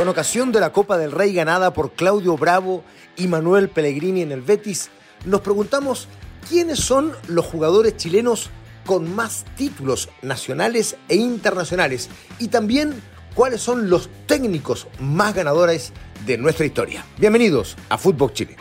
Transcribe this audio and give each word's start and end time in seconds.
Con 0.00 0.08
ocasión 0.08 0.50
de 0.50 0.60
la 0.60 0.72
Copa 0.72 0.96
del 0.96 1.12
Rey 1.12 1.34
ganada 1.34 1.74
por 1.74 1.92
Claudio 1.92 2.38
Bravo 2.38 2.82
y 3.18 3.28
Manuel 3.28 3.68
Pellegrini 3.68 4.22
en 4.22 4.32
el 4.32 4.40
Betis, 4.40 4.88
nos 5.26 5.42
preguntamos 5.42 6.08
quiénes 6.48 6.78
son 6.78 7.12
los 7.28 7.44
jugadores 7.44 7.98
chilenos 7.98 8.48
con 8.86 9.14
más 9.14 9.44
títulos 9.58 10.08
nacionales 10.22 10.96
e 11.10 11.16
internacionales 11.16 12.08
y 12.38 12.48
también 12.48 12.94
cuáles 13.34 13.60
son 13.60 13.90
los 13.90 14.08
técnicos 14.24 14.88
más 15.00 15.34
ganadores 15.34 15.92
de 16.24 16.38
nuestra 16.38 16.64
historia. 16.64 17.04
Bienvenidos 17.18 17.76
a 17.90 17.98
Fútbol 17.98 18.32
Chile. 18.32 18.56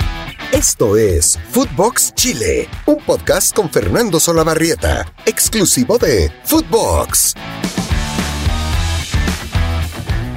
Esto 0.51 0.97
es 0.97 1.39
Footbox 1.51 2.15
Chile, 2.15 2.67
un 2.85 2.97
podcast 2.97 3.55
con 3.55 3.69
Fernando 3.69 4.19
Solabarrieta, 4.19 5.05
exclusivo 5.25 5.97
de 5.97 6.29
Footbox. 6.43 7.33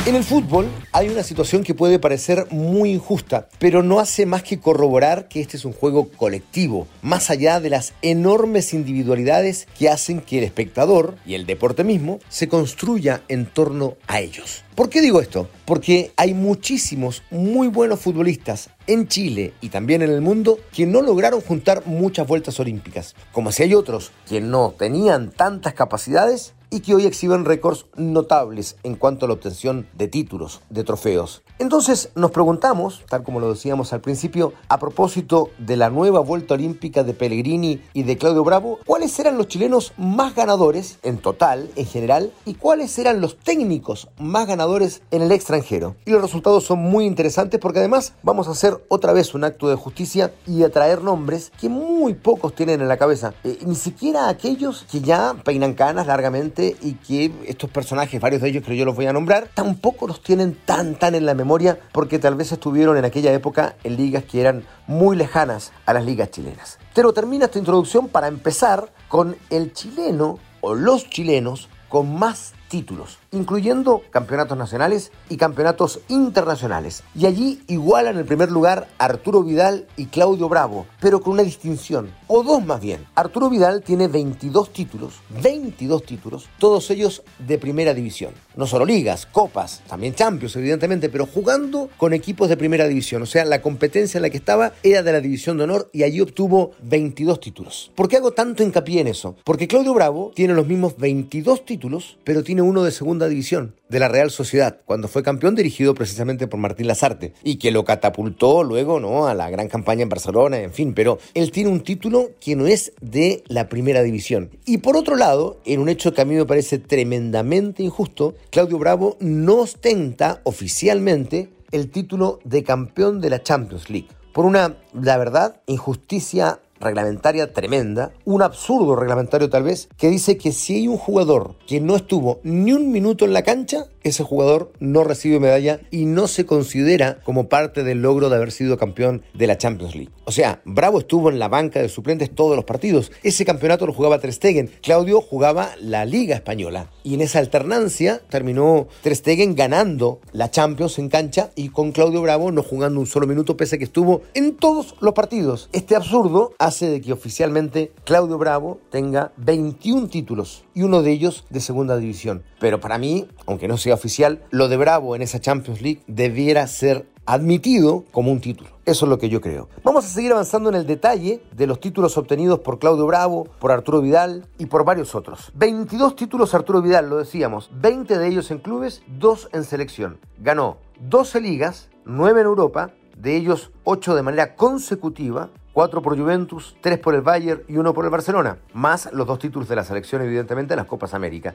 En 0.05 0.17
el 0.17 0.25
fútbol 0.25 0.69
hay 0.91 1.11
una 1.11 1.23
situación 1.23 1.63
que 1.63 1.75
puede 1.75 2.01
parecer 2.01 2.49
muy 2.51 2.91
injusta, 2.91 3.47
pero 3.61 3.85
no 3.85 4.01
hace 4.01 4.27
más 4.27 4.43
que 4.43 4.59
corroborar 4.59 5.29
que 5.29 5.41
este 5.41 5.57
es 5.57 5.65
un 5.65 5.73
juego 5.73 6.09
colectivo, 6.09 6.89
más 7.03 7.31
allá 7.31 7.61
de 7.61 7.71
las 7.71 7.93
enormes 8.03 8.75
individualidades 8.75 9.69
que 9.79 9.89
hacen 9.89 10.21
que 10.21 10.39
el 10.39 10.45
espectador 10.45 11.15
y 11.25 11.35
el 11.35 11.47
deporte 11.47 11.85
mismo 11.85 12.19
se 12.29 12.49
construya 12.49 13.23
en 13.29 13.47
torno 13.47 13.97
a 14.09 14.19
ellos. 14.19 14.65
¿Por 14.75 14.89
qué 14.89 15.01
digo 15.01 15.21
esto? 15.21 15.49
Porque 15.65 16.11
hay 16.17 16.35
muchísimos 16.35 17.23
muy 17.31 17.69
buenos 17.69 18.01
futbolistas 18.01 18.71
en 18.89 19.07
Chile 19.07 19.55
y 19.61 19.69
también 19.69 20.03
en 20.03 20.11
el 20.11 20.21
mundo 20.21 20.59
que 20.73 20.85
no 20.85 21.01
lograron 21.03 21.41
juntar 21.41 21.87
muchas 21.87 22.27
vueltas 22.27 22.59
olímpicas, 22.59 23.15
como 23.31 23.53
si 23.53 23.63
hay 23.63 23.75
otros 23.75 24.11
que 24.29 24.41
no 24.41 24.75
tenían 24.77 25.31
tantas 25.31 25.75
capacidades 25.75 26.55
y 26.73 26.81
que 26.81 26.95
hoy 26.95 27.05
exhiben 27.05 27.45
récords 27.45 27.85
notables 27.97 28.77
en 28.83 28.97
cuanto 28.97 29.27
a 29.27 29.29
la 29.29 29.35
obtención 29.35 29.87
de 29.93 30.09
títulos, 30.09 30.63
de 30.71 30.85
trofeos. 30.85 31.43
Entonces 31.59 32.09
nos 32.15 32.31
preguntamos, 32.31 33.03
tal 33.09 33.23
como 33.23 33.41
lo 33.41 33.53
decíamos 33.53 33.93
al 33.93 34.01
principio, 34.01 34.55
a 34.69 34.79
propósito 34.79 35.51
de 35.59 35.77
la 35.77 35.91
nueva 35.91 36.21
vuelta 36.21 36.55
olímpica 36.55 37.05
de 37.05 37.13
Pellegrini 37.13 37.83
y 37.93 38.05
de 38.05 38.17
Claudio 38.17 38.43
Bravo, 38.43 38.79
cuáles 38.87 39.19
eran 39.19 39.37
los 39.37 39.49
chilenos 39.49 39.93
más 39.99 40.35
ganadores 40.35 40.99
en 41.03 41.19
total, 41.19 41.71
en 41.77 41.85
general, 41.85 42.33
y 42.47 42.55
cuáles 42.55 42.99
eran 42.99 43.21
los 43.21 43.39
técnicos 43.39 44.09
más 44.19 44.47
ganadores 44.47 45.03
en 45.11 45.21
el 45.21 45.31
extranjero. 45.31 45.97
Y 46.07 46.11
los 46.11 46.23
resultados 46.23 46.65
son 46.65 46.79
muy 46.79 47.05
interesantes 47.05 47.61
porque 47.61 47.81
además 47.81 48.15
vamos 48.23 48.49
a 48.49 48.53
hacer 48.53 48.83
otra 48.89 49.13
vez 49.13 49.35
un 49.35 49.45
acto 49.45 49.69
de 49.69 49.77
justicia 49.77 50.33
y 50.47 50.63
a 50.63 50.73
traer 50.73 51.03
nombres 51.03 51.53
que 51.61 51.69
muy 51.69 51.92
pocos 52.15 52.55
tienen 52.55 52.81
en 52.81 52.89
la 52.89 52.97
cabeza, 52.97 53.35
eh, 53.45 53.59
ni 53.65 53.75
siquiera 53.75 54.29
aquellos 54.29 54.85
que 54.91 55.01
ya 55.01 55.35
peinan 55.45 55.75
canas 55.75 56.07
largamente 56.07 56.77
y 56.83 56.95
que 56.95 57.33
estos 57.47 57.71
personajes, 57.71 58.21
varios 58.21 58.43
de 58.43 58.49
ellos 58.49 58.65
que 58.65 58.77
yo 58.77 58.85
los 58.85 58.97
voy 58.97 59.07
a 59.07 59.13
nombrar, 59.13 59.49
tampoco 59.55 60.07
los 60.07 60.23
tienen 60.23 60.59
tan 60.65 60.97
tan 60.97 61.15
en 61.15 61.25
la 61.25 61.35
memoria 61.35 61.79
porque 61.93 62.19
tal 62.19 62.35
vez 62.35 62.53
estuvieron 62.53 62.97
en 62.97 63.05
aquella 63.05 63.33
época 63.33 63.77
en 63.85 63.97
ligas 63.97 64.25
que 64.25 64.41
eran 64.41 64.65
muy 64.87 65.17
lejanas 65.17 65.73
a 65.87 65.93
las 65.93 66.05
ligas 66.05 66.31
chilenas. 66.31 66.79
Pero 66.95 67.13
termina 67.13 67.47
esta 67.47 67.59
introducción 67.59 68.09
para 68.09 68.29
empezar 68.29 68.93
con 69.09 69.37
el 69.51 69.73
chileno 69.73 70.39
o 70.61 70.75
los 70.75 71.09
chilenos 71.09 71.69
con 71.89 72.15
más 72.19 72.55
títulos, 72.69 73.19
incluyendo 73.33 74.03
campeonatos 74.11 74.57
nacionales 74.57 75.11
y 75.29 75.37
campeonatos 75.37 76.01
internacionales. 76.09 77.03
Y 77.15 77.27
allí 77.27 77.63
igualan 77.67 78.19
el 78.19 78.25
primer 78.25 78.51
lugar 78.51 78.89
Arturo 78.99 79.43
Vidal 79.43 79.87
y 79.97 80.07
Claudio 80.07 80.49
Bravo, 80.49 80.87
pero 81.01 81.21
con 81.21 81.33
una 81.35 81.43
distinción, 81.43 82.11
o 82.29 82.43
dos 82.43 82.65
más 82.65 82.81
bien. 82.81 83.07
Arturo 83.15 83.51
Vidal 83.51 83.83
tiene 83.83 84.09
22 84.09 84.73
títulos, 84.73 85.15
22 85.43 86.05
títulos, 86.05 86.49
todos 86.59 86.91
ellos 86.91 87.23
de 87.39 87.59
primera 87.59 87.95
división. 87.95 88.33
No 88.55 88.67
solo 88.67 88.85
ligas, 88.85 89.27
copas, 89.27 89.83
también 89.89 90.15
Champions, 90.15 90.57
evidentemente, 90.57 91.09
pero 91.09 91.27
jugando 91.27 91.89
con 91.97 92.13
equipos 92.13 92.51
de 92.51 92.57
primera 92.59 92.87
división. 92.87 93.23
O 93.23 93.27
sea, 93.27 93.45
la 93.47 93.63
competencia 93.63 94.19
en 94.19 94.23
la 94.23 94.31
que 94.31 94.37
estaba 94.37 94.73
era 94.83 95.03
de 95.03 95.13
la 95.13 95.21
división 95.21 95.57
de 95.57 95.65
honor 95.65 95.89
y 95.93 96.03
allí 96.03 96.21
obtuvo 96.21 96.73
22 96.83 97.41
títulos. 97.41 97.91
¿Por 97.95 98.09
qué 98.09 98.19
hago 98.19 98.33
tanto 98.33 98.63
hincapié 98.63 99.01
en 99.01 99.09
eso? 99.09 99.37
Porque 99.45 99.69
Claudio 99.69 99.95
Bravo 99.95 100.33
tiene 100.35 100.53
los 100.53 100.67
mismos 100.67 100.97
22 100.99 101.65
títulos, 101.65 102.19
pero 102.25 102.45
tiene 102.45 102.61
uno 102.61 102.83
de 102.83 102.91
segunda 102.91 103.22
división, 103.29 103.77
de 103.89 103.99
la 103.99 104.09
Real 104.09 104.31
Sociedad, 104.31 104.81
cuando 104.85 105.09
fue 105.09 105.23
campeón 105.23 105.55
dirigido 105.55 105.95
precisamente 105.95 106.47
por 106.47 106.61
Martín 106.61 106.87
Lazarte, 106.87 107.33
y 107.43 107.57
que 107.57 107.71
lo 107.71 107.85
catapultó 107.85 108.63
luego 108.65 109.01
¿no? 109.01 109.27
a 109.27 109.35
la 109.35 109.51
gran 109.51 109.69
campaña 109.69 110.03
en 110.03 110.09
Barcelona, 110.09 110.59
en 110.61 110.73
fin, 110.73 110.95
pero 110.95 111.19
él 111.35 111.51
tiene 111.51 111.71
un 111.71 111.83
título 111.83 112.31
que 112.41 112.57
no 112.57 112.67
es 112.67 112.93
de 113.01 113.43
la 113.47 113.69
primera 113.69 114.03
división. 114.03 114.51
Y 114.65 114.79
por 114.79 114.97
otro 114.97 115.17
lado, 115.17 115.61
en 115.65 115.81
un 115.81 115.89
hecho 115.89 116.15
que 116.15 116.23
a 116.23 116.25
mí 116.25 116.35
me 116.35 116.47
parece 116.47 116.79
tremendamente 116.79 117.83
injusto, 117.83 118.35
Claudio 118.51 118.79
Bravo 118.79 119.17
no 119.21 119.61
ostenta 119.61 120.41
oficialmente 120.45 121.51
el 121.71 121.91
título 121.91 122.39
de 122.45 122.63
campeón 122.63 123.21
de 123.21 123.31
la 123.31 123.43
Champions 123.43 123.91
League. 123.91 124.09
Por 124.33 124.47
una, 124.47 124.77
la 124.95 125.19
verdad, 125.19 125.61
injusticia 125.67 126.61
reglamentaria 126.83 127.53
tremenda, 127.53 128.13
un 128.25 128.43
absurdo 128.43 128.97
reglamentario 128.97 129.49
tal 129.49 129.63
vez, 129.63 129.89
que 129.97 130.11
dice 130.11 130.37
que 130.37 130.53
si 130.53 130.75
hay 130.75 130.89
un 130.89 130.99
jugador 130.99 131.55
que 131.67 131.81
no 131.81 131.97
estuvo 131.97 132.41
ni 132.43 132.73
un 132.73 132.93
minuto 132.93 133.25
en 133.25 133.33
la 133.33 133.43
cancha, 133.43 133.87
ese 134.05 134.25
jugador 134.25 134.73
no 134.81 135.05
recibe 135.05 135.41
medalla 135.41 135.81
y 135.91 136.05
no 136.05 136.27
se 136.27 136.47
considera 136.47 137.19
como 137.25 137.49
parte 137.49 137.85
del 137.85 138.03
logro 138.03 138.29
de 138.29 138.37
haber 138.37 138.53
sido 138.53 138.77
campeón 138.77 139.23
de 139.35 139.47
la 139.47 139.59
Champions 139.59 139.95
League. 139.95 140.13
O 140.25 140.33
sea, 140.33 140.61
Bravo 140.65 141.01
estuvo 141.01 141.31
en 141.31 141.39
la 141.39 141.49
banca 141.49 141.81
de 141.81 141.89
suplentes 141.89 142.35
todos 142.35 142.57
los 142.57 142.65
partidos. 142.65 143.11
Ese 143.23 143.45
campeonato 143.45 143.87
lo 143.87 143.93
jugaba 143.93 144.21
Ter 144.21 144.33
Stegen. 144.33 144.71
Claudio 144.83 145.21
jugaba 145.21 145.71
la 145.81 146.05
Liga 146.05 146.35
Española. 146.35 146.91
Y 147.03 147.15
en 147.15 147.23
esa 147.23 147.41
alternancia 147.41 148.21
terminó 148.29 148.87
Ter 149.03 149.17
Stegen 149.17 149.55
ganando 149.55 150.21
la 150.33 150.51
Champions 150.51 150.99
en 150.99 151.09
cancha 151.09 151.51
y 151.57 151.71
con 151.71 151.93
Claudio 151.93 152.23
Bravo 152.23 152.53
no 152.53 152.63
jugando 152.63 153.01
un 153.01 153.07
solo 153.07 153.27
minuto 153.27 153.57
pese 153.57 153.77
a 153.77 153.79
que 153.79 153.85
estuvo 153.85 154.23
en 154.35 154.57
todos 154.57 154.95
los 155.01 155.15
partidos. 155.15 155.69
Este 155.73 155.97
absurdo 155.97 156.55
hace 156.59 156.89
de 156.89 157.01
que 157.01 157.13
oficialmente 157.13 157.93
Claudio 158.05 158.39
Bravo 158.39 158.81
tenga 158.91 159.33
21 159.39 160.09
títulos 160.09 160.65
y 160.75 160.83
uno 160.83 161.03
de 161.03 161.11
ellos 161.11 161.45
de 161.51 161.61
segunda 161.61 161.97
división. 161.97 162.43
Pero 162.61 162.81
para 162.81 162.99
mí, 162.99 163.27
aunque 163.47 163.69
no 163.69 163.77
sea 163.77 163.92
oficial, 163.95 164.43
lo 164.51 164.69
de 164.69 164.77
Bravo 164.77 165.17
en 165.17 165.23
esa 165.23 165.41
Champions 165.41 165.81
League 165.81 166.03
debiera 166.07 166.67
ser 166.67 167.07
admitido 167.27 168.05
como 168.11 168.33
un 168.33 168.41
título. 168.41 168.71
Eso 168.85 169.07
es 169.07 169.11
lo 169.11 169.19
que 169.19 169.29
yo 169.29 169.41
creo. 169.41 169.69
Vamos 169.85 170.05
a 170.05 170.09
seguir 170.09 170.33
avanzando 170.33 170.69
en 170.69 170.75
el 170.75 170.87
detalle 170.87 171.43
de 171.53 171.67
los 171.67 171.81
títulos 171.81 172.19
obtenidos 172.19 172.61
por 172.61 172.79
Claudio 172.79 173.07
Bravo, 173.07 173.47
por 173.59 173.71
Arturo 173.71 174.01
Vidal 174.01 174.47
y 174.59 174.67
por 174.67 174.85
varios 174.85 175.15
otros. 175.15 175.53
22 175.55 176.17
títulos 176.17 176.55
Arturo 176.55 176.83
Vidal, 176.83 177.09
lo 177.09 177.19
decíamos, 177.19 177.71
20 177.75 178.19
de 178.19 178.29
ellos 178.29 178.51
en 178.51 178.59
clubes, 178.59 179.03
2 179.19 179.51
en 179.53 179.65
selección. 179.65 180.19
Ganó 180.39 180.79
12 181.01 181.41
ligas, 181.41 181.89
9 182.05 182.41
en 182.41 182.47
Europa, 182.47 182.91
de 183.17 183.37
ellos 183.37 183.71
8 183.85 184.17
de 184.17 184.23
manera 184.23 184.57
consecutiva, 184.57 185.51
4 185.73 186.03
por 186.03 186.19
Juventus, 186.19 186.77
3 186.81 186.99
por 186.99 187.15
el 187.15 187.23
Bayern 187.23 187.63
y 187.69 187.77
1 187.77 187.95
por 187.95 188.05
el 188.05 188.11
Barcelona, 188.11 188.59
más 188.75 189.09
los 189.13 189.27
dos 189.27 189.39
títulos 189.39 189.69
de 189.69 189.77
la 189.77 189.85
selección 189.85 190.23
evidentemente 190.23 190.75
en 190.75 190.79
las 190.79 190.87
Copas 190.87 191.15
América. 191.15 191.55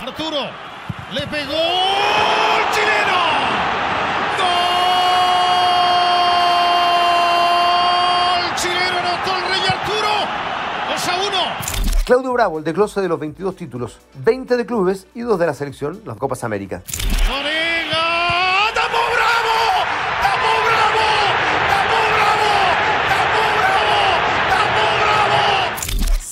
Arturo 0.00 0.38
le 1.12 1.26
pegó 1.26 1.52
el 1.52 2.70
chileno. 2.72 3.18
¡Gol! 4.38 4.50
Chileno 8.56 8.98
anotó 8.98 9.30
el 9.36 9.42
Rey 9.48 9.64
Arturo. 9.68 10.12
2 10.90 11.08
a 11.08 11.10
1. 11.16 11.30
Claudio 12.04 12.32
Bravo, 12.32 12.58
el 12.58 12.64
desglose 12.64 13.00
de 13.00 13.08
los 13.08 13.18
22 13.18 13.56
títulos, 13.56 13.98
20 14.24 14.56
de 14.56 14.66
clubes 14.66 15.06
y 15.14 15.20
2 15.22 15.38
de 15.38 15.46
la 15.46 15.54
selección, 15.54 16.02
las 16.04 16.16
Copas 16.16 16.44
América. 16.44 16.82
¡Tapo 16.84 17.38
Bravo! 19.14 19.58
¡Tapo 20.22 20.50
Bravo! 20.66 21.06
¡Tapo 21.68 21.98
Bravo! 22.14 22.50
¡Tapo 23.08 23.42
Bravo! 23.58 23.98
¡Tapo 24.50 24.82
Bravo! 25.02 25.40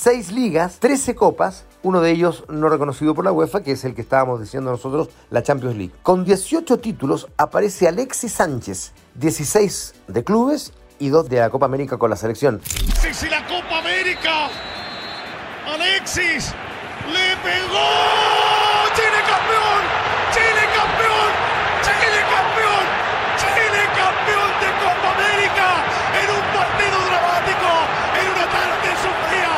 6 0.09 0.33
ligas, 0.33 0.79
13 0.79 1.15
copas, 1.15 1.67
uno 1.83 2.01
de 2.01 2.11
ellos 2.11 2.45
no 2.49 2.71
reconocido 2.71 3.15
por 3.15 3.27
la 3.27 3.31
UEFA, 3.31 3.63
que 3.63 3.73
es 3.73 3.85
el 3.85 3.95
que 3.95 4.01
estábamos 4.01 4.41
diciendo 4.41 4.71
nosotros, 4.71 5.11
la 5.29 5.43
Champions 5.43 5.77
League. 5.77 5.93
Con 6.03 6.25
18 6.25 6.79
títulos 6.79 7.29
aparece 7.37 7.89
Alexis 7.89 8.33
Sánchez, 8.33 8.95
16 9.17 9.95
de 10.07 10.25
clubes 10.25 10.73
y 10.99 11.11
2 11.11 11.29
de 11.29 11.41
la 11.41 11.51
Copa 11.51 11.67
América 11.67 11.99
con 11.99 12.09
la 12.09 12.17
selección. 12.17 12.63
Sí, 12.65 13.13
sí, 13.13 13.29
la 13.29 13.47
Copa 13.47 13.81
América. 13.81 14.49
Alexis 15.75 16.55
le 17.13 17.37
pegó. 17.45 17.89
Chile 18.97 19.21
campeón. 19.29 19.83
Chile 20.33 20.65
campeón. 20.73 21.31
Chile 21.85 22.21
campeón. 22.33 22.85
Chile 23.37 23.83
campeón 23.93 24.51
de 24.57 24.69
Copa 24.81 25.09
América 25.21 25.69
en 26.17 26.29
un 26.33 26.45
partido 26.57 26.97
dramático, 26.97 27.69
en 28.17 28.27
una 28.33 28.47
tarde 28.49 28.89
sufrida. 29.05 29.57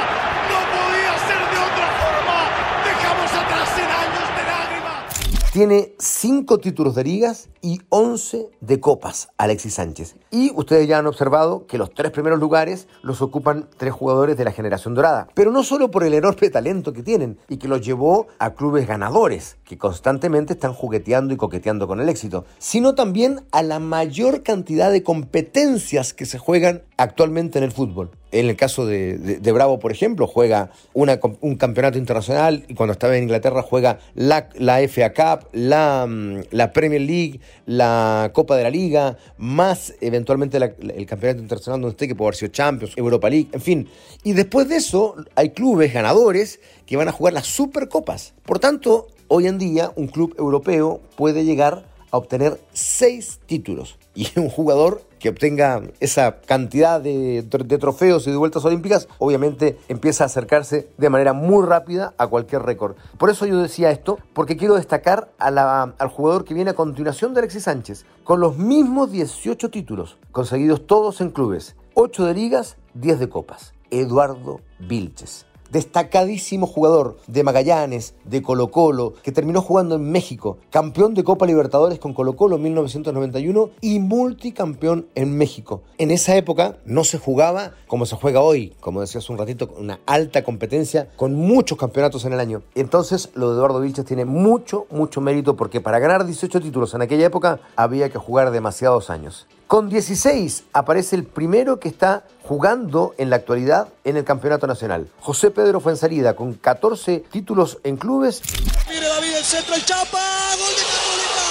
No 0.50 0.58
podía 0.74 1.14
ser 1.30 1.42
de 1.46 1.58
otra 1.62 1.88
forma. 2.02 2.38
Dejamos 2.82 3.30
atrás 3.30 3.70
100 3.70 3.86
años 3.86 4.26
de 4.34 4.42
lágrimas. 4.50 5.30
Tiene 5.52 5.94
5 5.98 6.58
títulos 6.58 6.94
de 6.94 7.02
ligas 7.02 7.48
y 7.60 7.80
11 7.88 8.50
de 8.60 8.78
copas, 8.78 9.30
Alexis 9.36 9.74
Sánchez. 9.74 10.14
Y 10.30 10.52
ustedes 10.54 10.86
ya 10.86 10.98
han 10.98 11.08
observado 11.08 11.66
que 11.66 11.76
los 11.76 11.92
tres 11.92 12.12
primeros 12.12 12.38
lugares 12.38 12.86
los 13.02 13.20
ocupan 13.20 13.68
tres 13.76 13.92
jugadores 13.92 14.36
de 14.36 14.44
la 14.44 14.52
generación 14.52 14.94
dorada. 14.94 15.26
Pero 15.34 15.50
no 15.50 15.64
solo 15.64 15.90
por 15.90 16.04
el 16.04 16.14
enorme 16.14 16.50
talento 16.50 16.92
que 16.92 17.02
tienen 17.02 17.40
y 17.48 17.56
que 17.56 17.66
los 17.66 17.84
llevó 17.84 18.28
a 18.38 18.54
clubes 18.54 18.86
ganadores, 18.86 19.56
que 19.64 19.76
constantemente 19.76 20.52
están 20.52 20.72
jugueteando 20.72 21.34
y 21.34 21.36
coqueteando 21.36 21.88
con 21.88 22.00
el 22.00 22.08
éxito, 22.08 22.44
sino 22.58 22.94
también 22.94 23.40
a 23.50 23.64
la 23.64 23.80
mayor 23.80 24.44
cantidad 24.44 24.92
de 24.92 25.02
competencias 25.02 26.14
que 26.14 26.26
se 26.26 26.38
juegan 26.38 26.82
actualmente 27.00 27.56
en 27.56 27.64
el 27.64 27.72
fútbol. 27.72 28.10
En 28.30 28.46
el 28.46 28.56
caso 28.56 28.84
de, 28.84 29.40
Bravo, 29.54 29.78
por 29.78 29.90
ejemplo, 29.90 30.26
juega 30.26 30.70
un 30.92 31.56
campeonato 31.56 31.96
internacional 31.96 32.64
y 32.68 32.74
cuando 32.74 32.92
estaba 32.92 33.16
en 33.16 33.22
Inglaterra 33.22 33.62
juega 33.62 33.98
la, 34.14 34.50
la 34.54 34.86
FA 34.86 35.14
Cup, 35.14 35.48
la, 35.52 36.06
mm, 36.06 36.42
la, 36.50 36.72
Premier 36.74 37.00
League, 37.00 37.40
la 37.64 38.30
Copa 38.34 38.54
de 38.56 38.64
la 38.64 38.70
Liga, 38.70 39.16
más 39.38 39.94
eventualmente 40.02 40.58
el 40.58 41.06
campeonato 41.06 41.40
internacional 41.40 41.80
donde 41.80 41.94
esté, 41.94 42.06
que 42.06 42.14
puede 42.14 42.28
haber 42.28 42.36
sido 42.36 42.52
Champions, 42.52 42.92
Europa 42.98 43.30
League, 43.30 43.48
en 43.52 43.62
fin. 43.62 43.88
Y 44.22 44.34
después 44.34 44.68
de 44.68 44.76
eso 44.76 45.16
hay 45.34 45.50
clubes 45.50 45.94
ganadores 45.94 46.60
que 46.84 46.98
van 46.98 47.08
a 47.08 47.12
jugar 47.12 47.32
las 47.32 47.46
Supercopas. 47.46 48.34
Por 48.44 48.58
tanto, 48.58 49.08
hoy 49.28 49.46
en 49.46 49.58
día 49.58 49.90
un 49.96 50.08
club 50.08 50.34
europeo 50.38 51.00
puede 51.16 51.46
llegar 51.46 51.86
a 52.10 52.18
obtener 52.18 52.60
seis 52.74 53.40
títulos. 53.46 53.96
Y 54.14 54.28
un 54.38 54.50
jugador 54.50 55.02
que 55.20 55.28
obtenga 55.28 55.82
esa 56.00 56.40
cantidad 56.40 57.00
de, 57.00 57.46
trofeos 57.78 58.26
y 58.26 58.30
de 58.30 58.36
vueltas 58.36 58.64
olímpicas, 58.64 59.06
obviamente 59.18 59.78
empieza 59.88 60.24
a 60.24 60.26
acercarse 60.26 60.88
de 60.98 61.10
manera 61.10 61.32
muy 61.32 61.64
rápida 61.64 62.14
a 62.18 62.26
cualquier 62.26 62.62
récord. 62.62 62.96
Por 63.18 63.30
eso 63.30 63.46
yo 63.46 63.62
decía 63.62 63.90
esto, 63.90 64.18
porque 64.32 64.56
quiero 64.56 64.74
destacar 64.74 65.30
al 65.38 66.08
jugador 66.08 66.44
que 66.44 66.54
viene 66.54 66.70
a 66.70 66.74
continuación 66.74 67.34
de 67.34 67.40
Alexis 67.40 67.64
Sánchez, 67.64 68.04
con 68.24 68.40
los 68.40 68.56
mismos 68.56 69.12
18 69.12 69.70
títulos, 69.70 70.18
conseguidos 70.32 70.86
todos 70.86 71.20
en 71.20 71.30
clubes, 71.30 71.76
8 71.94 72.24
de 72.24 72.34
ligas, 72.34 72.76
10 72.94 73.20
de 73.20 73.28
copas. 73.28 73.74
Eduardo 73.90 74.60
Vilches 74.78 75.49
destacadísimo 75.70 76.66
jugador 76.66 77.18
de 77.26 77.42
Magallanes, 77.42 78.14
de 78.24 78.42
Colo 78.42 78.70
Colo, 78.70 79.14
que 79.22 79.32
terminó 79.32 79.62
jugando 79.62 79.96
en 79.96 80.10
México, 80.10 80.58
campeón 80.70 81.14
de 81.14 81.24
Copa 81.24 81.46
Libertadores 81.46 81.98
con 81.98 82.14
Colo 82.14 82.36
Colo 82.36 82.56
en 82.56 82.62
1991 82.62 83.70
y 83.80 83.98
multicampeón 83.98 85.06
en 85.14 85.36
México. 85.36 85.82
En 85.98 86.10
esa 86.10 86.36
época 86.36 86.76
no 86.84 87.04
se 87.04 87.18
jugaba 87.18 87.72
como 87.86 88.06
se 88.06 88.16
juega 88.16 88.40
hoy, 88.40 88.74
como 88.80 89.00
decía 89.00 89.20
hace 89.20 89.32
un 89.32 89.38
ratito, 89.38 89.70
una 89.78 90.00
alta 90.06 90.44
competencia 90.44 91.08
con 91.16 91.34
muchos 91.34 91.78
campeonatos 91.78 92.24
en 92.24 92.32
el 92.32 92.40
año. 92.40 92.62
Entonces 92.74 93.30
lo 93.34 93.50
de 93.50 93.56
Eduardo 93.56 93.80
Vilches 93.80 94.04
tiene 94.04 94.24
mucho, 94.24 94.86
mucho 94.90 95.20
mérito 95.20 95.56
porque 95.56 95.80
para 95.80 95.98
ganar 95.98 96.26
18 96.26 96.60
títulos 96.60 96.94
en 96.94 97.02
aquella 97.02 97.26
época 97.26 97.60
había 97.76 98.08
que 98.10 98.18
jugar 98.18 98.50
demasiados 98.50 99.10
años. 99.10 99.46
Con 99.70 99.88
16 99.88 100.64
aparece 100.72 101.14
el 101.14 101.22
primero 101.22 101.78
que 101.78 101.86
está 101.86 102.24
jugando 102.42 103.14
en 103.18 103.30
la 103.30 103.36
actualidad 103.36 103.86
en 104.02 104.16
el 104.16 104.24
campeonato 104.24 104.66
nacional. 104.66 105.08
José 105.20 105.52
Pedro 105.52 105.78
Fuensalida 105.78 106.34
con 106.34 106.54
14 106.54 107.22
títulos 107.30 107.78
en 107.84 107.96
clubes. 107.96 108.42
David 108.88 109.36
Chapa, 109.84 110.18
Católica. 110.58 111.46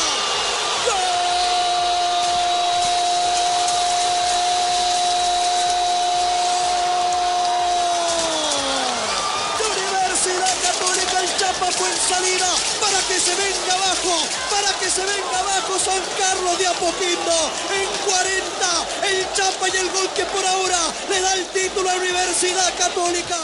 ¡Gol! 0.83 1.29
Universidad 9.71 10.55
Católica, 10.61 11.21
el 11.21 11.29
Chapa 11.37 11.71
Fuensalida 11.71 12.51
para 12.81 12.99
que 13.07 13.17
se 13.17 13.33
venga 13.33 13.73
abajo, 13.75 14.11
para 14.51 14.77
se 14.89 15.01
venga 15.01 15.39
abajo 15.39 15.77
San 15.77 16.01
Carlos 16.17 16.57
de 16.57 16.65
Apoquindo 16.65 17.37
en 17.69 17.89
40, 18.09 19.09
el 19.09 19.33
Chapa 19.33 19.69
y 19.69 19.77
el 19.77 19.89
gol 19.91 20.09
que 20.15 20.25
por 20.25 20.43
ahora 20.43 20.79
le 21.09 21.21
da 21.21 21.33
el 21.35 21.45
título 21.47 21.89
a 21.89 21.95
Universidad 21.95 22.73
Católica 22.75 23.35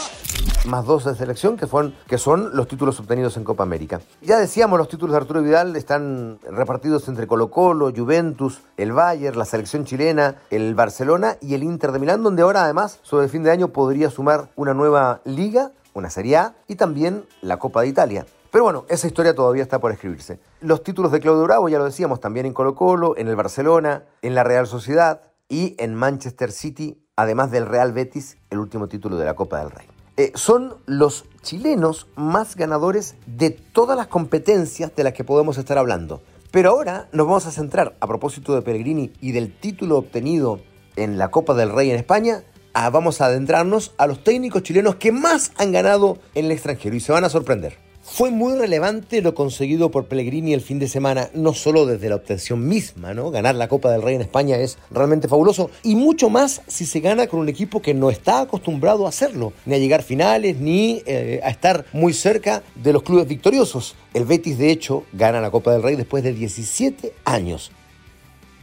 más 0.64 0.84
dos 0.84 1.04
de 1.04 1.14
selección, 1.14 1.56
que, 1.56 1.68
que 2.08 2.18
son 2.18 2.56
los 2.56 2.66
títulos 2.66 2.98
obtenidos 2.98 3.36
en 3.36 3.44
Copa 3.44 3.62
América. 3.62 4.00
Ya 4.20 4.36
decíamos, 4.36 4.80
los 4.80 4.88
títulos 4.88 5.12
de 5.12 5.18
Arturo 5.18 5.40
Vidal 5.40 5.76
están 5.76 6.40
repartidos 6.42 7.06
entre 7.06 7.28
Colo 7.28 7.52
Colo, 7.52 7.92
Juventus, 7.94 8.62
el 8.76 8.92
Bayern, 8.92 9.38
la 9.38 9.44
selección 9.44 9.84
chilena, 9.84 10.34
el 10.50 10.74
Barcelona 10.74 11.36
y 11.40 11.54
el 11.54 11.62
Inter 11.62 11.92
de 11.92 12.00
Milán, 12.00 12.24
donde 12.24 12.42
ahora 12.42 12.64
además, 12.64 12.98
sobre 13.02 13.26
el 13.26 13.30
fin 13.30 13.44
de 13.44 13.52
año, 13.52 13.68
podría 13.68 14.10
sumar 14.10 14.48
una 14.56 14.74
nueva 14.74 15.20
liga, 15.24 15.70
una 15.94 16.10
Serie 16.10 16.36
A 16.36 16.54
y 16.66 16.74
también 16.74 17.24
la 17.42 17.58
Copa 17.58 17.82
de 17.82 17.88
Italia. 17.88 18.26
Pero 18.50 18.64
bueno, 18.64 18.86
esa 18.88 19.06
historia 19.06 19.34
todavía 19.34 19.62
está 19.62 19.80
por 19.80 19.92
escribirse. 19.92 20.38
Los 20.60 20.82
títulos 20.82 21.12
de 21.12 21.20
Claudio 21.20 21.44
Bravo, 21.44 21.68
ya 21.68 21.78
lo 21.78 21.84
decíamos, 21.84 22.20
también 22.20 22.46
en 22.46 22.52
Colo 22.52 22.74
Colo, 22.74 23.16
en 23.16 23.28
el 23.28 23.36
Barcelona, 23.36 24.04
en 24.22 24.34
la 24.34 24.44
Real 24.44 24.66
Sociedad 24.66 25.22
y 25.48 25.74
en 25.78 25.94
Manchester 25.94 26.52
City, 26.52 27.02
además 27.16 27.50
del 27.50 27.66
Real 27.66 27.92
Betis, 27.92 28.38
el 28.50 28.58
último 28.58 28.88
título 28.88 29.16
de 29.16 29.24
la 29.24 29.34
Copa 29.34 29.58
del 29.60 29.70
Rey. 29.70 29.86
Eh, 30.16 30.32
son 30.34 30.76
los 30.86 31.26
chilenos 31.42 32.06
más 32.16 32.56
ganadores 32.56 33.16
de 33.26 33.50
todas 33.50 33.96
las 33.96 34.06
competencias 34.06 34.94
de 34.96 35.04
las 35.04 35.12
que 35.12 35.24
podemos 35.24 35.58
estar 35.58 35.76
hablando. 35.76 36.22
Pero 36.50 36.70
ahora 36.70 37.08
nos 37.12 37.26
vamos 37.26 37.46
a 37.46 37.50
centrar, 37.50 37.96
a 38.00 38.06
propósito 38.06 38.54
de 38.54 38.62
Pellegrini 38.62 39.12
y 39.20 39.32
del 39.32 39.54
título 39.58 39.98
obtenido 39.98 40.60
en 40.96 41.18
la 41.18 41.28
Copa 41.30 41.52
del 41.52 41.70
Rey 41.70 41.90
en 41.90 41.96
España, 41.96 42.44
vamos 42.90 43.20
a 43.20 43.26
adentrarnos 43.26 43.94
a 43.98 44.06
los 44.06 44.22
técnicos 44.22 44.62
chilenos 44.62 44.96
que 44.96 45.12
más 45.12 45.52
han 45.58 45.72
ganado 45.72 46.18
en 46.34 46.46
el 46.46 46.52
extranjero 46.52 46.96
y 46.96 47.00
se 47.00 47.12
van 47.12 47.24
a 47.24 47.28
sorprender. 47.28 47.85
Fue 48.08 48.30
muy 48.30 48.56
relevante 48.56 49.20
lo 49.20 49.34
conseguido 49.34 49.90
por 49.90 50.06
Pellegrini 50.06 50.54
el 50.54 50.60
fin 50.60 50.78
de 50.78 50.86
semana, 50.86 51.28
no 51.34 51.52
solo 51.52 51.86
desde 51.86 52.08
la 52.08 52.14
obtención 52.14 52.66
misma, 52.66 53.12
¿no? 53.12 53.32
Ganar 53.32 53.56
la 53.56 53.66
Copa 53.68 53.90
del 53.90 54.00
Rey 54.00 54.14
en 54.14 54.22
España 54.22 54.56
es 54.56 54.78
realmente 54.92 55.26
fabuloso, 55.26 55.70
y 55.82 55.96
mucho 55.96 56.30
más 56.30 56.62
si 56.68 56.86
se 56.86 57.00
gana 57.00 57.26
con 57.26 57.40
un 57.40 57.48
equipo 57.48 57.82
que 57.82 57.94
no 57.94 58.08
está 58.08 58.42
acostumbrado 58.42 59.04
a 59.04 59.08
hacerlo, 59.08 59.52
ni 59.66 59.74
a 59.74 59.78
llegar 59.78 60.04
finales, 60.04 60.56
ni 60.58 61.02
eh, 61.04 61.40
a 61.42 61.50
estar 61.50 61.84
muy 61.92 62.14
cerca 62.14 62.62
de 62.76 62.92
los 62.92 63.02
clubes 63.02 63.26
victoriosos. 63.26 63.96
El 64.14 64.24
Betis, 64.24 64.56
de 64.56 64.70
hecho, 64.70 65.02
gana 65.12 65.40
la 65.40 65.50
Copa 65.50 65.72
del 65.72 65.82
Rey 65.82 65.96
después 65.96 66.22
de 66.22 66.32
17 66.32 67.12
años. 67.24 67.72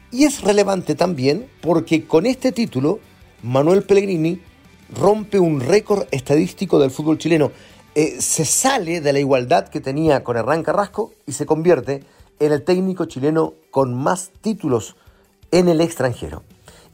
Y 0.09 0.23
es 0.23 0.41
relevante 0.41 0.95
también 0.95 1.47
porque 1.61 2.05
con 2.05 2.25
este 2.25 2.53
título, 2.53 2.99
Manuel 3.43 3.83
Pellegrini 3.83 4.39
rompe 4.95 5.37
un 5.39 5.59
récord 5.59 6.07
estadístico 6.11 6.79
del 6.79 6.91
fútbol 6.91 7.17
chileno 7.17 7.51
eh, 7.95 8.21
se 8.21 8.43
sale 8.45 9.01
de 9.01 9.13
la 9.13 9.19
igualdad 9.19 9.67
que 9.67 9.79
tenía 9.79 10.23
con 10.23 10.35
Hernán 10.35 10.63
Carrasco 10.63 11.11
y 11.27 11.33
se 11.33 11.45
convierte 11.45 12.03
en 12.39 12.51
el 12.51 12.63
técnico 12.63 13.05
chileno 13.05 13.53
con 13.69 13.93
más 13.93 14.31
títulos 14.41 14.95
en 15.51 15.69
el 15.69 15.79
extranjero. 15.79 16.41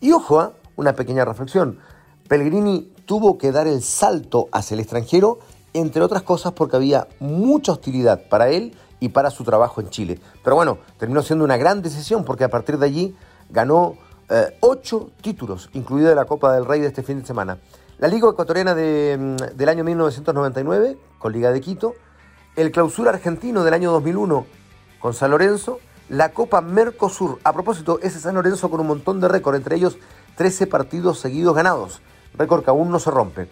Y 0.01 0.11
ojo, 0.11 0.41
a 0.41 0.53
una 0.75 0.93
pequeña 0.93 1.23
reflexión. 1.23 1.79
Pellegrini 2.27 2.91
tuvo 3.05 3.37
que 3.37 3.51
dar 3.51 3.65
el 3.65 3.81
salto 3.81 4.49
hacia 4.51 4.75
el 4.75 4.81
extranjero, 4.81 5.39
entre 5.73 6.01
otras 6.01 6.23
cosas 6.23 6.51
porque 6.51 6.75
había 6.75 7.07
mucha 7.19 7.71
hostilidad 7.71 8.27
para 8.27 8.49
él 8.49 8.75
y 8.99 9.09
para 9.09 9.31
su 9.31 9.43
trabajo 9.45 9.79
en 9.81 9.89
Chile. 9.89 10.19
Pero 10.43 10.57
bueno, 10.57 10.79
terminó 10.97 11.21
siendo 11.21 11.45
una 11.45 11.57
gran 11.57 11.81
decisión 11.81 12.25
porque 12.25 12.43
a 12.43 12.49
partir 12.49 12.77
de 12.77 12.85
allí 12.85 13.15
ganó 13.49 13.95
eh, 14.29 14.57
ocho 14.59 15.11
títulos, 15.21 15.69
incluida 15.73 16.13
la 16.13 16.25
Copa 16.25 16.53
del 16.53 16.65
Rey 16.65 16.81
de 16.81 16.87
este 16.87 17.03
fin 17.03 17.21
de 17.21 17.25
semana. 17.25 17.57
La 17.99 18.07
Liga 18.07 18.29
Ecuatoriana 18.29 18.73
mm, 18.75 19.57
del 19.57 19.67
año 19.67 19.83
1999, 19.83 20.97
con 21.17 21.33
Liga 21.33 21.51
de 21.51 21.59
Quito. 21.59 21.95
El 22.55 22.71
Clausura 22.71 23.11
Argentino 23.11 23.65
del 23.65 23.73
año 23.73 23.91
2001, 23.91 24.45
con 25.01 25.13
San 25.13 25.31
Lorenzo. 25.31 25.81
La 26.07 26.31
Copa 26.31 26.61
Mercosur. 26.61 27.39
A 27.43 27.51
propósito, 27.51 27.99
ese 28.01 28.21
San 28.21 28.35
Lorenzo 28.35 28.69
con 28.69 28.79
un 28.79 28.87
montón 28.87 29.19
de 29.19 29.27
récords, 29.27 29.57
entre 29.57 29.75
ellos 29.75 29.97
13 30.37 30.67
partidos 30.67 31.19
seguidos 31.19 31.53
ganados. 31.53 32.01
Récord 32.35 32.63
que 32.63 32.69
aún 32.69 32.89
no 32.89 32.99
se 32.99 33.11
rompe. 33.11 33.49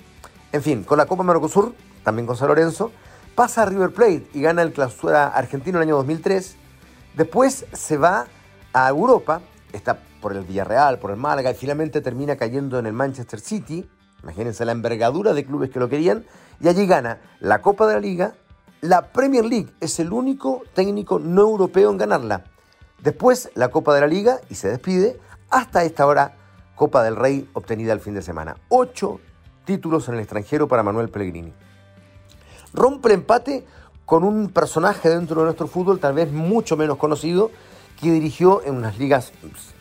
En 0.54 0.64
fin, 0.64 0.86
con 0.86 0.98
la 0.98 1.08
Copa 1.08 1.24
Mercosur, 1.24 1.74
también 2.06 2.26
con 2.26 2.38
San 2.38 2.48
Lorenzo, 2.48 2.94
pasa 3.36 3.64
a 3.64 3.66
River 3.66 3.92
Plate 3.92 4.30
y 4.34 4.42
gana 4.42 4.62
el 4.62 4.72
Clausura 4.72 5.28
Argentino 5.28 5.78
el 5.80 5.84
año 5.84 5.98
2003. 5.98 6.56
Después 7.18 7.66
se 7.74 7.98
va 7.98 8.28
a 8.72 8.88
Europa, 8.88 9.42
está 9.74 10.00
por 10.22 10.32
el 10.32 10.46
Villarreal, 10.46 11.00
por 11.00 11.12
el 11.12 11.18
Málaga 11.18 11.52
y 11.52 11.56
finalmente 11.56 12.00
termina 12.00 12.38
cayendo 12.38 12.80
en 12.80 12.86
el 12.86 12.94
Manchester 12.94 13.42
City. 13.42 13.90
Imagínense 14.24 14.66
la 14.66 14.72
envergadura 14.72 15.34
de 15.34 15.46
clubes 15.46 15.70
que 15.70 15.80
lo 15.80 15.90
querían. 15.90 16.26
Y 16.60 16.68
allí 16.68 16.86
gana 16.86 17.20
la 17.40 17.62
Copa 17.62 17.88
de 17.88 17.94
la 17.96 18.00
Liga. 18.00 18.36
La 18.82 19.12
Premier 19.12 19.46
League 19.46 19.70
es 19.80 20.00
el 20.00 20.12
único 20.14 20.64
técnico 20.74 21.20
no 21.20 21.42
europeo 21.42 21.90
en 21.92 21.98
ganarla. 21.98 22.44
Después 23.02 23.50
la 23.56 23.70
Copa 23.70 23.94
de 23.94 24.02
la 24.02 24.08
Liga 24.08 24.40
y 24.50 24.56
se 24.56 24.70
despide. 24.70 25.20
Hasta 25.50 25.84
esta 25.84 26.06
hora, 26.06 26.36
Copa 26.76 27.04
del 27.04 27.16
Rey 27.16 27.50
obtenida 27.54 27.94
el 27.94 28.00
fin 28.00 28.14
de 28.14 28.22
semana. 28.22 28.58
Ocho 28.70 29.20
títulos 29.66 30.08
en 30.08 30.16
el 30.16 30.22
extranjero 30.22 30.68
para 30.68 30.84
Manuel 30.84 31.10
Pellegrini. 31.10 31.54
Rompe 32.74 33.10
el 33.10 33.16
empate 33.16 33.66
con 34.06 34.24
un 34.24 34.50
personaje 34.50 35.10
dentro 35.10 35.42
de 35.42 35.46
nuestro 35.46 35.68
fútbol 35.68 36.00
tal 36.00 36.14
vez 36.14 36.32
mucho 36.32 36.78
menos 36.78 36.98
conocido, 36.98 37.52
que 38.00 38.12
dirigió 38.12 38.64
en 38.64 38.76
unas 38.76 38.98
ligas 38.98 39.32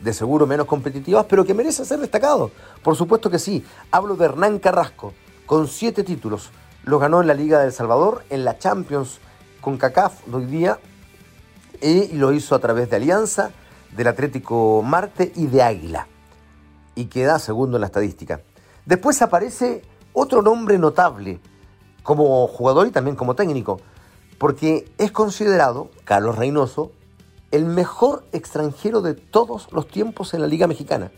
de 0.01 0.13
seguro 0.13 0.47
menos 0.47 0.67
competitivas, 0.67 1.27
pero 1.29 1.45
que 1.45 1.55
merece 1.55 1.85
ser 1.85 2.01
destacado. 2.01 2.51
Por 2.83 2.97
supuesto 2.97 3.31
que 3.31 3.39
sí. 3.39 3.65
Hablo 3.91 4.17
de 4.17 4.25
Hernán 4.25 4.59
Carrasco, 4.59 5.13
con 5.45 5.69
siete 5.69 6.03
títulos. 6.03 6.51
Los 6.85 7.01
ganó 7.01 7.21
en 7.21 7.27
la 7.27 7.35
Liga 7.35 7.61
de 7.61 7.67
El 7.67 7.73
Salvador, 7.73 8.25
en 8.31 8.45
la 8.45 8.59
Champions 8.59 9.21
con 9.61 9.77
CACAF 9.77 10.25
de 10.27 10.37
hoy 10.37 10.47
día, 10.47 10.79
y 11.83 12.13
lo 12.17 12.33
hizo 12.33 12.55
a 12.55 12.59
través 12.59 12.89
de 12.89 12.97
Alianza, 12.97 13.51
del 13.95 14.07
Atlético 14.07 14.83
Marte 14.83 15.33
y 15.35 15.47
de 15.47 15.63
Águila. 15.63 16.07
Y 16.95 17.07
queda 17.07 17.39
segundo 17.39 17.77
en 17.77 17.83
la 17.83 17.89
estadística. 17.89 18.41
Después 18.87 19.21
aparece 19.21 19.83
otro 20.13 20.41
nombre 20.41 20.79
notable 20.79 21.41
como 22.03 22.47
jugador 22.47 22.87
y 22.87 22.93
también 22.93 23.17
como 23.17 23.35
técnico, 23.35 23.81
porque 24.39 24.91
es 24.97 25.11
considerado, 25.11 25.91
Carlos 26.05 26.37
Reynoso, 26.37 26.93
el 27.51 27.65
mejor 27.65 28.25
extranjero 28.33 29.03
de 29.03 29.15
todos 29.15 29.69
los 29.73 29.89
tiempos 29.89 30.35
en 30.35 30.41
la 30.41 30.47
Liga 30.47 30.67
Mexicana. 30.67 31.11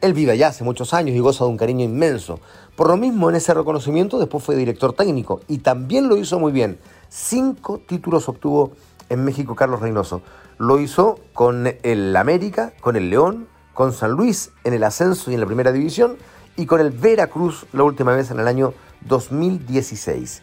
Él 0.00 0.14
vive 0.14 0.32
allá 0.32 0.48
hace 0.48 0.64
muchos 0.64 0.94
años 0.94 1.14
y 1.14 1.20
goza 1.20 1.44
de 1.44 1.50
un 1.50 1.56
cariño 1.56 1.84
inmenso. 1.84 2.40
Por 2.74 2.88
lo 2.88 2.96
mismo, 2.96 3.30
en 3.30 3.36
ese 3.36 3.54
reconocimiento 3.54 4.18
después 4.18 4.42
fue 4.42 4.56
director 4.56 4.92
técnico 4.94 5.40
y 5.46 5.58
también 5.58 6.08
lo 6.08 6.16
hizo 6.16 6.40
muy 6.40 6.50
bien. 6.50 6.78
Cinco 7.08 7.78
títulos 7.78 8.28
obtuvo 8.28 8.72
en 9.08 9.24
México 9.24 9.54
Carlos 9.54 9.80
Reynoso. 9.80 10.22
Lo 10.58 10.80
hizo 10.80 11.20
con 11.32 11.68
el 11.82 12.16
América, 12.16 12.72
con 12.80 12.96
el 12.96 13.10
León, 13.10 13.46
con 13.74 13.92
San 13.92 14.10
Luis 14.10 14.50
en 14.64 14.74
el 14.74 14.84
ascenso 14.84 15.30
y 15.30 15.34
en 15.34 15.40
la 15.40 15.46
primera 15.46 15.72
división 15.72 16.16
y 16.56 16.66
con 16.66 16.80
el 16.80 16.90
Veracruz 16.90 17.66
la 17.72 17.84
última 17.84 18.14
vez 18.14 18.30
en 18.30 18.40
el 18.40 18.48
año 18.48 18.74
2016. 19.02 20.42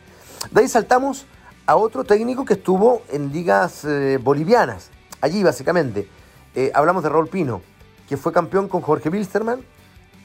De 0.52 0.62
ahí 0.62 0.68
saltamos 0.68 1.26
a 1.66 1.76
otro 1.76 2.04
técnico 2.04 2.46
que 2.46 2.54
estuvo 2.54 3.02
en 3.12 3.32
ligas 3.32 3.86
eh, 3.86 4.18
bolivianas, 4.22 4.90
allí 5.22 5.44
básicamente. 5.44 6.08
Eh, 6.56 6.72
hablamos 6.74 7.04
de 7.04 7.10
Raúl 7.10 7.28
Pino, 7.28 7.62
que 8.08 8.18
fue 8.18 8.34
campeón 8.34 8.68
con 8.68 8.82
Jorge 8.82 9.10
Wilstermann 9.10 9.62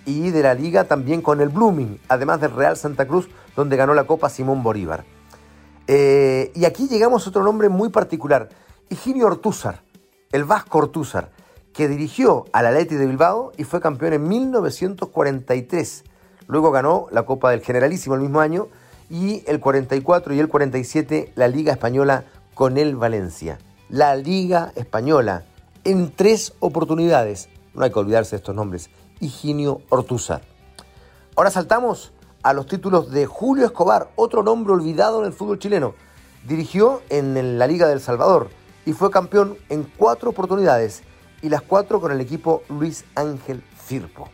y 0.06 0.30
de 0.30 0.42
la 0.42 0.54
liga 0.54 0.84
también 0.84 1.22
con 1.22 1.40
el 1.40 1.48
Blooming, 1.48 2.00
además 2.08 2.40
del 2.40 2.52
Real 2.52 2.76
Santa 2.76 3.06
Cruz, 3.06 3.28
donde 3.56 3.76
ganó 3.76 3.94
la 3.94 4.04
Copa 4.04 4.28
Simón 4.28 4.62
Bolívar. 4.62 5.04
Eh, 5.86 6.50
y 6.54 6.64
aquí 6.64 6.88
llegamos 6.88 7.26
a 7.26 7.30
otro 7.30 7.42
nombre 7.42 7.68
muy 7.68 7.90
particular, 7.90 8.48
Higinio 8.88 9.26
Ortúzar, 9.26 9.82
el 10.32 10.44
Vasco 10.44 10.78
Ortúzar, 10.78 11.30
que 11.72 11.88
dirigió 11.88 12.46
al 12.52 12.66
Atleti 12.66 12.94
de 12.94 13.06
Bilbao 13.06 13.52
y 13.56 13.64
fue 13.64 13.80
campeón 13.80 14.14
en 14.14 14.28
1943. 14.28 16.04
Luego 16.46 16.70
ganó 16.70 17.06
la 17.10 17.24
Copa 17.24 17.50
del 17.50 17.62
Generalísimo 17.62 18.14
el 18.14 18.20
mismo 18.20 18.40
año 18.40 18.68
y 19.10 19.42
el 19.46 19.60
44 19.60 20.34
y 20.34 20.40
el 20.40 20.48
47 20.48 21.32
la 21.34 21.48
Liga 21.48 21.72
Española 21.72 22.24
con 22.54 22.78
el 22.78 22.96
Valencia. 22.96 23.58
La 23.94 24.16
Liga 24.16 24.72
Española 24.74 25.44
en 25.84 26.10
tres 26.10 26.52
oportunidades. 26.58 27.48
No 27.74 27.84
hay 27.84 27.92
que 27.92 27.98
olvidarse 28.00 28.32
de 28.32 28.38
estos 28.38 28.52
nombres. 28.52 28.90
Higinio 29.20 29.82
Ortúzar. 29.88 30.42
Ahora 31.36 31.52
saltamos 31.52 32.12
a 32.42 32.54
los 32.54 32.66
títulos 32.66 33.12
de 33.12 33.26
Julio 33.26 33.64
Escobar, 33.64 34.10
otro 34.16 34.42
nombre 34.42 34.72
olvidado 34.72 35.20
en 35.20 35.26
el 35.26 35.32
fútbol 35.32 35.60
chileno. 35.60 35.94
Dirigió 36.44 37.02
en 37.08 37.56
la 37.56 37.68
Liga 37.68 37.86
del 37.86 38.00
Salvador 38.00 38.48
y 38.84 38.94
fue 38.94 39.12
campeón 39.12 39.56
en 39.68 39.84
cuatro 39.96 40.30
oportunidades 40.30 41.04
y 41.40 41.48
las 41.48 41.62
cuatro 41.62 42.00
con 42.00 42.10
el 42.10 42.20
equipo 42.20 42.64
Luis 42.68 43.04
Ángel 43.14 43.62
Firpo. 43.76 44.28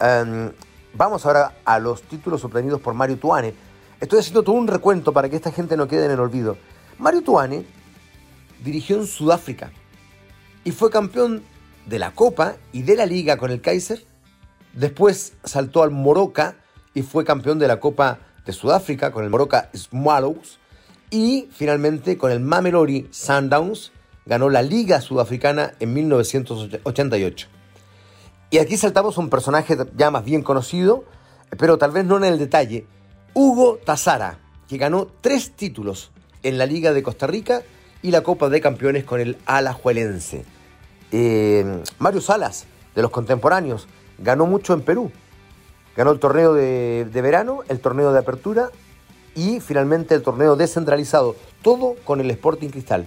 Em, 0.00 0.50
vamos 0.92 1.24
ahora 1.24 1.54
a 1.64 1.78
los 1.78 2.02
títulos 2.02 2.44
obtenidos 2.44 2.80
por 2.80 2.94
Mario 2.94 3.16
Tuane. 3.16 3.54
Estoy 4.00 4.18
haciendo 4.18 4.42
todo 4.42 4.56
un 4.56 4.66
recuento 4.66 5.12
para 5.12 5.28
que 5.28 5.36
esta 5.36 5.52
gente 5.52 5.76
no 5.76 5.86
quede 5.86 6.06
en 6.06 6.10
el 6.10 6.18
olvido. 6.18 6.56
Mario 6.98 7.22
Tuane 7.22 7.64
dirigió 8.64 8.96
en 8.96 9.06
Sudáfrica 9.06 9.70
y 10.64 10.72
fue 10.72 10.90
campeón 10.90 11.42
de 11.86 11.98
la 11.98 12.12
Copa 12.12 12.56
y 12.72 12.82
de 12.82 12.96
la 12.96 13.06
Liga 13.06 13.36
con 13.36 13.50
el 13.50 13.60
Kaiser. 13.60 14.04
Después 14.72 15.34
saltó 15.44 15.82
al 15.82 15.90
Moroca 15.90 16.56
y 16.92 17.02
fue 17.02 17.24
campeón 17.24 17.58
de 17.58 17.68
la 17.68 17.80
Copa 17.80 18.18
de 18.44 18.52
Sudáfrica 18.52 19.12
con 19.12 19.24
el 19.24 19.30
Moroca 19.30 19.70
Swallows. 19.72 20.58
Y 21.10 21.48
finalmente 21.52 22.18
con 22.18 22.32
el 22.32 22.40
Mamelori 22.40 23.08
Sundowns 23.12 23.92
ganó 24.26 24.50
la 24.50 24.62
Liga 24.62 25.00
Sudafricana 25.00 25.74
en 25.78 25.94
1988. 25.94 27.48
Y 28.50 28.58
aquí 28.58 28.76
saltamos 28.76 29.18
un 29.18 29.30
personaje 29.30 29.76
ya 29.96 30.10
más 30.10 30.24
bien 30.24 30.42
conocido, 30.42 31.04
pero 31.58 31.78
tal 31.78 31.92
vez 31.92 32.04
no 32.04 32.16
en 32.16 32.24
el 32.24 32.38
detalle, 32.38 32.86
Hugo 33.34 33.78
Tazara, 33.84 34.38
que 34.68 34.78
ganó 34.78 35.06
tres 35.20 35.52
títulos 35.52 36.10
en 36.42 36.58
la 36.58 36.66
Liga 36.66 36.92
de 36.92 37.02
Costa 37.02 37.26
Rica 37.26 37.62
y 38.02 38.10
la 38.10 38.22
Copa 38.22 38.48
de 38.48 38.60
Campeones 38.60 39.04
con 39.04 39.20
el 39.20 39.38
Alajuelense. 39.46 40.44
Eh, 41.12 41.82
Mario 41.98 42.20
Salas, 42.20 42.66
de 42.94 43.02
los 43.02 43.10
contemporáneos, 43.10 43.88
ganó 44.18 44.46
mucho 44.46 44.74
en 44.74 44.82
Perú. 44.82 45.10
Ganó 45.96 46.12
el 46.12 46.18
torneo 46.18 46.52
de, 46.52 47.06
de, 47.10 47.22
verano, 47.22 47.60
el 47.68 47.80
torneo 47.80 48.12
de 48.12 48.18
apertura 48.18 48.70
y 49.34 49.60
finalmente 49.60 50.14
el 50.14 50.22
torneo 50.22 50.56
descentralizado. 50.56 51.36
Todo 51.62 51.96
con 52.04 52.20
el 52.20 52.30
Sporting 52.30 52.68
Cristal. 52.68 53.06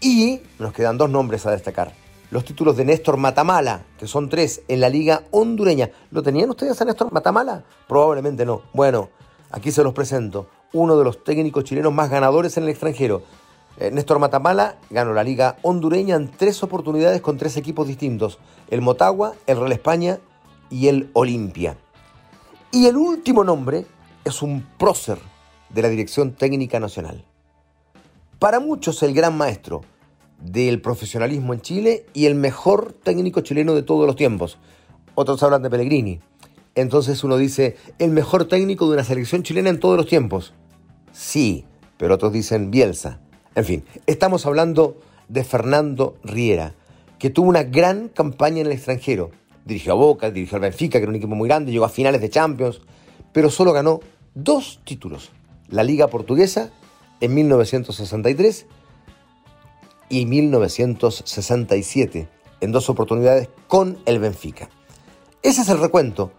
Y 0.00 0.40
nos 0.58 0.72
quedan 0.72 0.98
dos 0.98 1.10
nombres 1.10 1.46
a 1.46 1.50
destacar. 1.50 1.92
Los 2.30 2.46
títulos 2.46 2.78
de 2.78 2.86
Néstor 2.86 3.18
Matamala, 3.18 3.84
que 3.98 4.06
son 4.06 4.30
tres 4.30 4.62
en 4.66 4.80
la 4.80 4.88
liga 4.88 5.24
hondureña. 5.32 5.90
¿Lo 6.10 6.22
tenían 6.22 6.48
ustedes 6.48 6.80
a 6.80 6.86
Néstor 6.86 7.12
Matamala? 7.12 7.64
Probablemente 7.86 8.46
no. 8.46 8.62
Bueno, 8.72 9.10
aquí 9.50 9.70
se 9.70 9.84
los 9.84 9.92
presento. 9.92 10.48
Uno 10.72 10.96
de 10.96 11.04
los 11.04 11.22
técnicos 11.22 11.64
chilenos 11.64 11.92
más 11.92 12.08
ganadores 12.08 12.56
en 12.56 12.64
el 12.64 12.70
extranjero. 12.70 13.22
Eh, 13.78 13.90
Néstor 13.90 14.18
Matamala 14.18 14.78
ganó 14.90 15.12
la 15.12 15.24
liga 15.24 15.56
hondureña 15.62 16.16
en 16.16 16.30
tres 16.30 16.62
oportunidades 16.62 17.20
con 17.20 17.38
tres 17.38 17.56
equipos 17.56 17.88
distintos, 17.88 18.38
el 18.68 18.82
Motagua, 18.82 19.34
el 19.46 19.58
Real 19.58 19.72
España 19.72 20.18
y 20.70 20.88
el 20.88 21.10
Olimpia. 21.14 21.76
Y 22.70 22.86
el 22.86 22.96
último 22.96 23.44
nombre 23.44 23.86
es 24.24 24.42
un 24.42 24.66
prócer 24.78 25.18
de 25.70 25.82
la 25.82 25.88
Dirección 25.88 26.32
Técnica 26.32 26.80
Nacional. 26.80 27.24
Para 28.38 28.60
muchos 28.60 29.02
el 29.02 29.14
gran 29.14 29.36
maestro 29.36 29.82
del 30.40 30.80
profesionalismo 30.80 31.54
en 31.54 31.60
Chile 31.60 32.06
y 32.12 32.26
el 32.26 32.34
mejor 32.34 32.92
técnico 32.92 33.40
chileno 33.40 33.74
de 33.74 33.82
todos 33.82 34.06
los 34.06 34.16
tiempos. 34.16 34.58
Otros 35.14 35.42
hablan 35.42 35.62
de 35.62 35.70
Pellegrini. 35.70 36.20
Entonces 36.74 37.22
uno 37.22 37.36
dice, 37.36 37.76
el 37.98 38.10
mejor 38.10 38.46
técnico 38.46 38.86
de 38.86 38.94
una 38.94 39.04
selección 39.04 39.42
chilena 39.42 39.70
en 39.70 39.78
todos 39.78 39.96
los 39.96 40.06
tiempos. 40.06 40.54
Sí, 41.12 41.66
pero 41.98 42.14
otros 42.14 42.32
dicen 42.32 42.70
Bielsa. 42.70 43.20
En 43.54 43.66
fin, 43.66 43.84
estamos 44.06 44.46
hablando 44.46 44.98
de 45.28 45.44
Fernando 45.44 46.16
Riera, 46.24 46.72
que 47.18 47.28
tuvo 47.28 47.50
una 47.50 47.64
gran 47.64 48.08
campaña 48.08 48.60
en 48.60 48.66
el 48.66 48.72
extranjero. 48.72 49.30
Dirigió 49.66 49.92
a 49.92 49.96
Boca, 49.96 50.30
dirigió 50.30 50.56
al 50.56 50.62
Benfica, 50.62 50.98
que 50.98 51.02
era 51.02 51.10
un 51.10 51.16
equipo 51.16 51.34
muy 51.34 51.48
grande, 51.48 51.70
llegó 51.70 51.84
a 51.84 51.90
finales 51.90 52.22
de 52.22 52.30
Champions, 52.30 52.80
pero 53.32 53.50
solo 53.50 53.74
ganó 53.74 54.00
dos 54.34 54.80
títulos. 54.84 55.32
La 55.68 55.84
Liga 55.84 56.08
Portuguesa 56.08 56.70
en 57.20 57.34
1963 57.34 58.66
y 60.08 60.24
1967, 60.24 62.28
en 62.60 62.72
dos 62.72 62.88
oportunidades 62.88 63.50
con 63.68 63.98
el 64.06 64.18
Benfica. 64.18 64.70
Ese 65.42 65.60
es 65.60 65.68
el 65.68 65.78
recuento. 65.78 66.32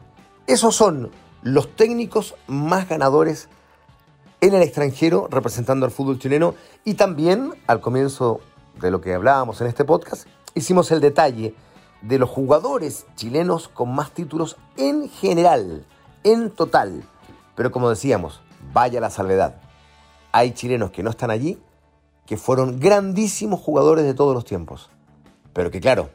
Esos 0.47 0.75
son 0.75 1.11
los 1.43 1.75
técnicos 1.75 2.33
más 2.47 2.89
ganadores 2.89 3.49
en 4.43 4.53
el 4.53 4.61
extranjero 4.61 5.29
representando 5.31 5.85
al 5.85 5.91
fútbol 5.93 6.19
chileno 6.19 6.53
y 6.83 6.95
también 6.95 7.53
al 7.65 7.79
comienzo 7.79 8.41
de 8.81 8.91
lo 8.91 8.99
que 8.99 9.13
hablábamos 9.13 9.61
en 9.61 9.67
este 9.67 9.85
podcast, 9.85 10.27
hicimos 10.53 10.91
el 10.91 10.99
detalle 10.99 11.55
de 12.01 12.19
los 12.19 12.29
jugadores 12.29 13.05
chilenos 13.15 13.69
con 13.69 13.95
más 13.95 14.11
títulos 14.11 14.57
en 14.75 15.07
general, 15.07 15.85
en 16.25 16.49
total. 16.49 17.05
Pero 17.55 17.71
como 17.71 17.89
decíamos, 17.89 18.41
vaya 18.73 18.99
la 18.99 19.09
salvedad. 19.09 19.61
Hay 20.33 20.51
chilenos 20.51 20.91
que 20.91 21.03
no 21.03 21.11
están 21.11 21.31
allí, 21.31 21.57
que 22.25 22.35
fueron 22.35 22.81
grandísimos 22.81 23.61
jugadores 23.61 24.03
de 24.03 24.13
todos 24.13 24.35
los 24.35 24.43
tiempos. 24.43 24.89
Pero 25.53 25.71
que 25.71 25.79
claro, 25.79 26.09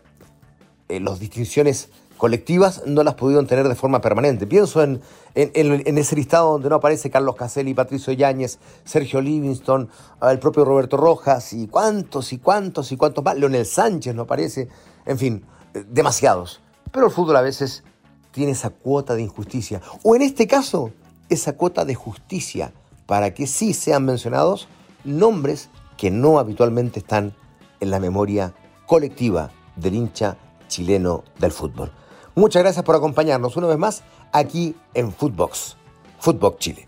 eh, 0.91 1.01
las 1.01 1.19
distinciones 1.19 1.89
colectivas 2.19 2.83
no 2.85 3.03
las 3.03 3.15
pudieron 3.15 3.47
tener 3.47 3.67
de 3.67 3.75
forma 3.75 4.01
permanente. 4.01 4.47
Pienso 4.47 4.83
en, 4.83 5.01
en, 5.35 5.99
ese 5.99 6.17
listado 6.17 6.53
donde 6.53 6.69
no 6.69 6.77
aparece 6.77 7.11
Carlos 7.11 7.37
Caselli, 7.37 7.73
Patricio 7.73 8.13
Yáñez, 8.13 8.59
Sergio 8.85 9.21
Livingston, 9.23 9.89
el 10.21 10.39
propio 10.39 10.65
Roberto 10.65 10.97
Rojas 10.97 11.53
y 11.55 11.69
cuántos 11.69 12.33
y 12.33 12.39
cuántos 12.39 12.93
y 12.93 12.97
cuántos 12.97 13.25
más. 13.25 13.39
Leonel 13.39 13.65
Sánchez 13.65 14.15
no 14.15 14.23
aparece. 14.23 14.69
En 15.07 15.17
fin, 15.17 15.45
eh, 15.73 15.85
demasiados. 15.89 16.61
Pero 16.93 17.07
el 17.07 17.13
fútbol 17.13 17.37
a 17.37 17.41
veces 17.43 17.85
tiene 18.33 18.53
esa 18.53 18.71
cuota 18.71 19.15
de 19.15 19.23
injusticia. 19.23 19.81
O 20.03 20.15
en 20.15 20.23
este 20.23 20.47
caso, 20.47 20.91
esa 21.29 21.55
cuota 21.55 21.85
de 21.85 21.95
justicia 21.95 22.73
para 23.07 23.33
que 23.33 23.47
sí 23.47 23.73
sean 23.73 24.05
mencionados 24.05 24.69
nombres 25.05 25.71
que 25.97 26.11
no 26.11 26.39
habitualmente 26.39 26.99
están 26.99 27.35
en 27.81 27.91
la 27.91 28.01
memoria 28.01 28.55
colectiva 28.87 29.51
del 29.77 29.95
hincha 29.95 30.37
chileno 30.69 31.25
del 31.39 31.53
fútbol. 31.53 31.93
Muchas 32.39 32.63
gracias 32.63 32.85
por 32.85 32.95
acompañarnos 32.95 33.57
una 33.57 33.67
vez 33.67 33.79
más 33.79 34.05
aquí 34.31 34.77
en 34.95 35.13
Footbox, 35.13 35.77
Footbox 36.21 36.59
Chile. 36.61 36.87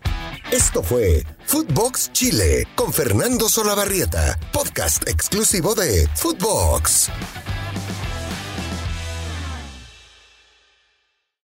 Esto 0.49 0.81
fue 0.81 1.25
Footbox 1.45 2.13
Chile 2.13 2.65
con 2.73 2.93
Fernando 2.93 3.49
Solabarrieta, 3.49 4.39
podcast 4.53 5.05
exclusivo 5.09 5.75
de 5.75 6.07
Footbox. 6.15 7.09